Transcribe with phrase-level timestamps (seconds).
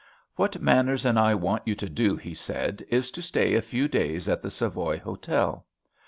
[0.35, 3.87] "What Manners and I want you to do," he said, "is to stay a few
[3.87, 5.63] days at the Savoy Hotel.